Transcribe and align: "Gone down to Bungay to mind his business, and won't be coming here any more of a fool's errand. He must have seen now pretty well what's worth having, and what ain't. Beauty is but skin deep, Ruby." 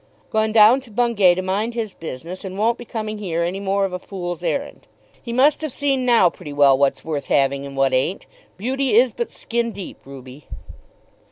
"Gone 0.31 0.51
down 0.51 0.81
to 0.81 0.89
Bungay 0.89 1.35
to 1.35 1.43
mind 1.43 1.75
his 1.75 1.93
business, 1.93 2.43
and 2.43 2.57
won't 2.57 2.79
be 2.79 2.85
coming 2.85 3.19
here 3.19 3.43
any 3.43 3.59
more 3.59 3.85
of 3.85 3.93
a 3.93 3.99
fool's 3.99 4.43
errand. 4.43 4.87
He 5.21 5.31
must 5.31 5.61
have 5.61 5.71
seen 5.71 6.05
now 6.07 6.27
pretty 6.27 6.53
well 6.53 6.75
what's 6.75 7.05
worth 7.05 7.25
having, 7.27 7.67
and 7.67 7.77
what 7.77 7.93
ain't. 7.93 8.25
Beauty 8.57 8.95
is 8.95 9.13
but 9.13 9.31
skin 9.31 9.71
deep, 9.71 9.99
Ruby." 10.03 10.47